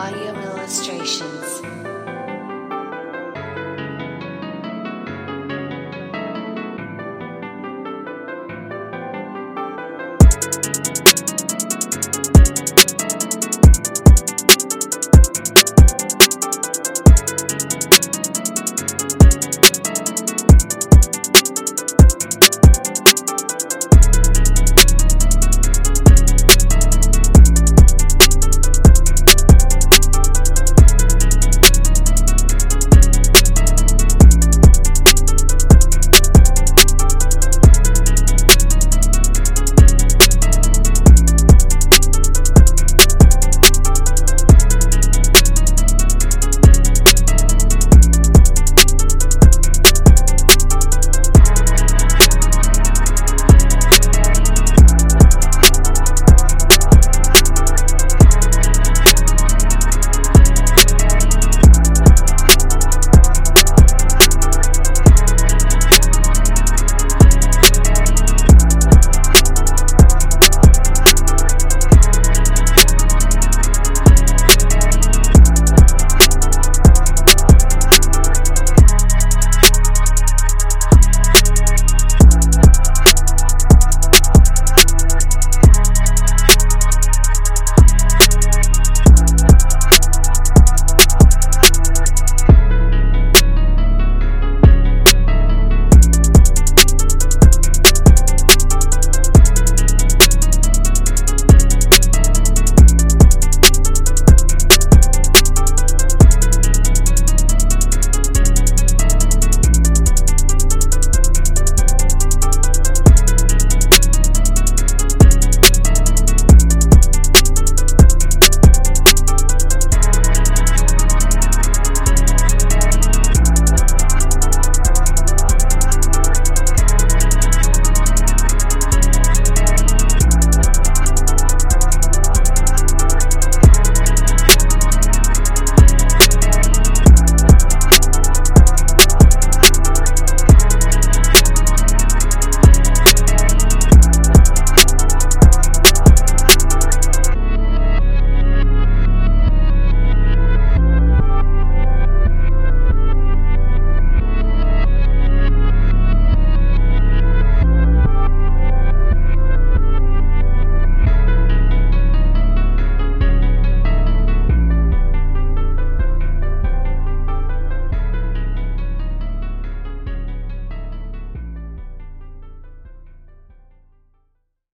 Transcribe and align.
Audio 0.00 0.32
illustration. 0.32 1.39